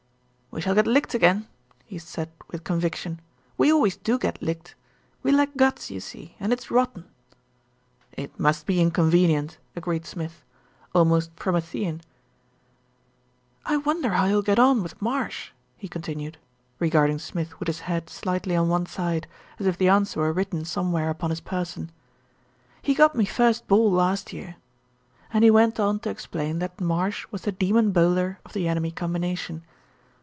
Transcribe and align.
"We 0.53 0.59
shall 0.59 0.75
get 0.75 0.85
licked 0.85 1.13
again," 1.13 1.47
he 1.85 1.97
said 1.97 2.29
with 2.49 2.65
conviction. 2.65 3.21
"We 3.57 3.71
always 3.71 3.95
do 3.95 4.19
get 4.19 4.41
licked. 4.41 4.75
We 5.23 5.31
lack 5.31 5.55
guts, 5.55 5.89
you 5.89 6.01
see, 6.01 6.35
and 6.41 6.51
it's 6.51 6.69
rotten." 6.69 7.05
"It 8.11 8.37
must 8.37 8.65
be 8.65 8.81
inconvenient," 8.81 9.59
agreed 9.77 10.05
Smith, 10.05 10.43
"almost 10.93 11.33
Promethean." 11.37 12.01
"I 13.65 13.77
wonder 13.77 14.09
how 14.09 14.25
you'll 14.25 14.41
get 14.41 14.59
on 14.59 14.83
with 14.83 15.01
Marsh," 15.01 15.51
he 15.77 15.87
con 15.87 16.01
tinued, 16.01 16.35
regarding 16.79 17.19
Smith 17.19 17.57
with 17.61 17.67
his 17.67 17.79
head 17.87 18.09
slightly 18.09 18.53
on 18.57 18.67
one 18.67 18.87
side, 18.87 19.27
as 19.57 19.65
if 19.67 19.77
the 19.77 19.87
answer 19.87 20.19
were 20.19 20.33
written 20.33 20.65
somewhere 20.65 21.09
upon 21.09 21.29
his 21.29 21.39
person. 21.41 21.93
"He 22.81 22.93
got 22.93 23.15
me 23.15 23.23
first 23.23 23.69
ball 23.69 23.89
last 23.89 24.33
year," 24.33 24.57
and 25.31 25.45
he 25.45 25.49
went 25.49 25.79
on 25.79 25.99
to 26.01 26.09
explain 26.09 26.59
that 26.59 26.81
Marsh 26.81 27.25
was 27.31 27.43
the 27.43 27.53
demon 27.53 27.93
bowler 27.93 28.39
of 28.45 28.51
the 28.51 28.67
enemy 28.67 28.91
combination. 28.91 29.63